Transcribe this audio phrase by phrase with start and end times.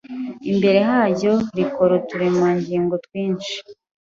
[0.51, 3.53] imbere haryo rikora uturemangingo twinshi,